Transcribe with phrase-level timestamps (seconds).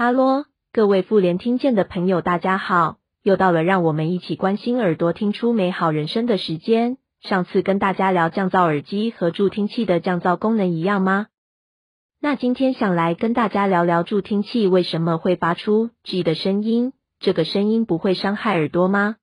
[0.00, 2.96] 哈喽，各位妇联听见的朋友，大家好！
[3.22, 6.96] 又到了让我们一起关心耳朵、听出美好人生的时间。
[7.20, 11.26] 上次跟大家聊降噪耳机和助听器的降噪功能一样吗？
[12.18, 16.94] 那今天想来跟大家聊聊助听器为什么会发出 G 的声音？
[17.18, 19.16] 这个声音不会伤害耳朵吗？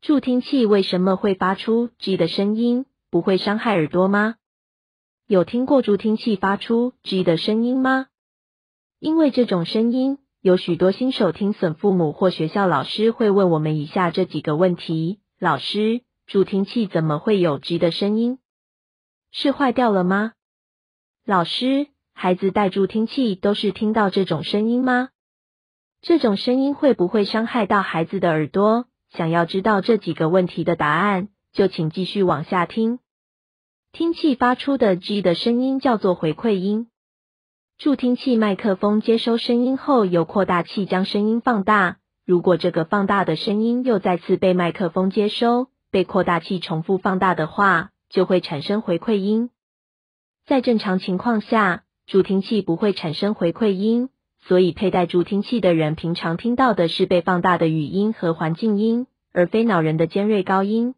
[0.00, 2.86] 助听器为什么会发出 G 的声音？
[3.14, 4.34] 不会伤害耳朵吗？
[5.28, 8.08] 有听过助听器发出 G 的声音吗？
[8.98, 18.40] 因为这种声音，有许多新手听损父母或学校老师会问我们以下这几个问题：老师，助听器怎么会有 G 的声音？
[19.30, 20.32] 是坏掉了吗？
[21.24, 25.10] 老师，孩子戴助听器都是听到这种声音吗？
[26.02, 28.88] 这种声音会不会伤害到孩子的耳朵？
[29.10, 32.98] 想要知道这几个问题的答案，就请继续往下听。
[33.94, 36.88] 听器发出的 G 的声音叫做回馈音。
[37.78, 41.98] 助听器麦克风接收声音后，由扩大器将声音放大。
[42.26, 49.50] 如果这个放大的声音又再次被麦克风接收，被扩大器重复放大的话，就会产生回馈音。
[50.44, 54.08] 在正常情况下，助听器不会产生回馈音。
[54.40, 60.96] 所以，佩戴助听器的人平常听到的是被放大的语音和环境音，而非恼人的尖锐高音。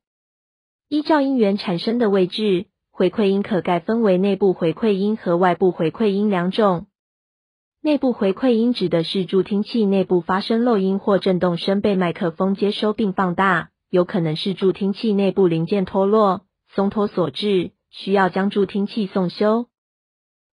[0.88, 6.86] 依照音源产生的位置，回馈音可概分为内部回馈音和外部回馈音两种。
[7.82, 19.66] 内部回馈音指的是助听器内部发生漏音或振动声被麦克风接收并放大，有可能是助听器内部零件脱落、松脱所致，需要将助听器送修。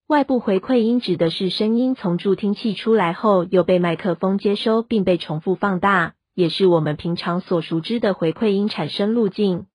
[0.08, 9.68] 外部回馈音指的是声音从助听器出来后，又被麦克风接收并被重复放大，也是我们平常所熟知的回馈音产生路径。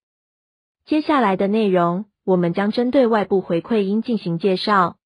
[0.84, 4.96] 接下来的内容，我们将针对外部回馈音进行介绍。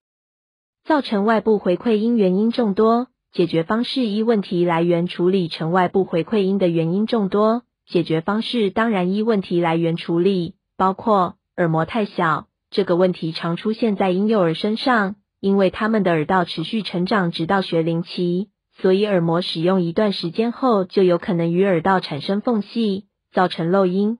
[0.83, 5.47] 造成外部回馈音原因众多，解决方式依问题来源处理。
[5.47, 15.15] 成外部回馈音的原因众多，解决方式当然依问题来源处理，包括耳膜太小，这个问题常出现在婴幼儿身上。
[15.39, 18.49] 因为他们的耳道持续成长直到学龄期，
[18.79, 24.19] 所以耳膜使用一段时间后，就有可能与耳道产生缝隙，造成漏音。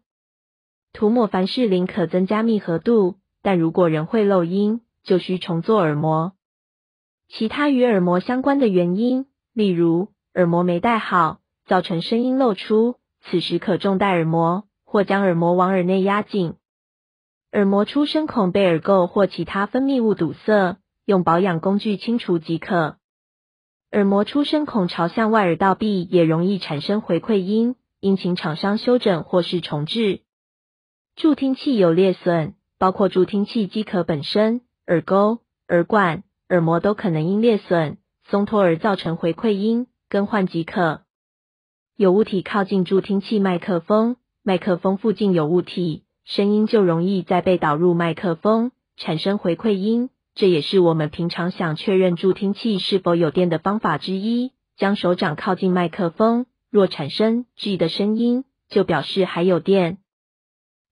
[0.93, 6.33] 涂抹凡士林可增加密合度，但如果仍会漏音，就需重做耳膜。
[7.29, 16.55] 其他与耳膜相关的原因，例如耳膜没戴好，造成声音漏出，此时可重戴耳膜，或将耳膜往耳内压紧。
[17.53, 20.79] 耳膜出声孔被耳垢或其他分泌物堵塞。
[21.05, 22.97] 用保养工具清除即可。
[23.91, 30.21] 耳膜出声孔朝向外耳道壁也容易产生回馈音，应请厂商修整或是重置。
[31.15, 41.03] 助听器有裂损，包括助听器机壳本身、耳钩、耳管、耳膜都可能因裂损、松脱而造成回馈音，更换即可。
[41.97, 50.09] 有物体靠近助听器麦克风，麦克风附近有物体，声音就容易再被导入麦克风，产生回馈音。
[50.35, 54.53] 这也是我们平常想确认助听器是否有电的方法之一。
[54.79, 59.99] 将手掌靠近麦克风，若产生 G 的声音，就表示还有电。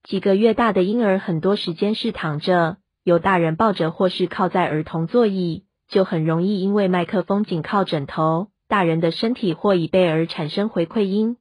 [0.03, 11.37] 几个月大的婴儿很多时间是躺着，有大人抱着或是靠在儿童座椅，就很容易因为麦克风紧靠枕头，大人的身体或椅背而产生回馈音。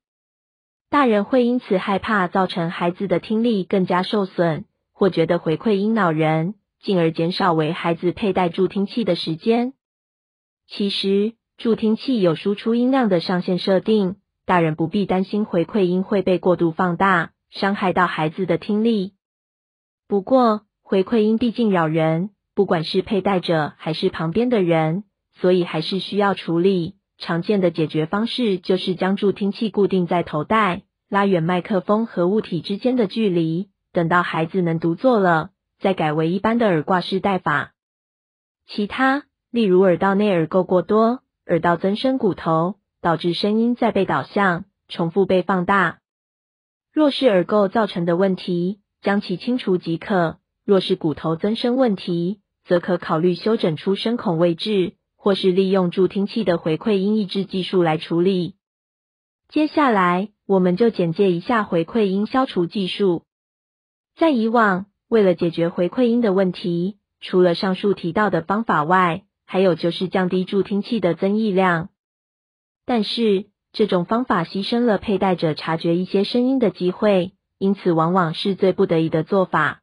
[0.89, 6.55] 大人会因此害怕，造成孩子的听力更加受损，或觉得回馈音恼人。
[6.81, 9.73] 进而减少为孩子佩戴助听器的时间。
[10.65, 14.15] 其实，助听器有输出音量的上限设定，
[14.45, 19.13] 大人不必担心回馈音会被过度放大，伤害到孩子的听力。
[20.07, 26.95] 不过，回馈音毕竟扰人，不管是佩戴者还是旁边的人，所以还是需要处理。
[27.17, 35.49] 常见的解决方式就是将助听器固定在头戴，拉远麦克风和物体之间的距离，等到孩子能独坐了。
[35.79, 37.73] 再改为一般的耳挂式戴法。
[38.67, 45.99] 其他，例如耳道内耳垢过多，耳道增生骨头，导致声音再被导向，重复被放大。
[46.91, 58.55] 若是耳垢造成的问题，将其清除即可；若是骨头增生问题，则可考虑修整出声孔位置，或是利用助听器的回馈音抑制技术来处理。
[59.47, 63.23] 接下来，我们就简介一下回馈音消除技术。
[64.15, 71.89] 在以往，为了解决回馈音的问题，除了上述提到的方法外，还有就是降低助听器的增益量。
[72.85, 79.81] 但是这种方法牺牲了佩戴者察觉一些声音的机会，因此往往是最不得已的做法。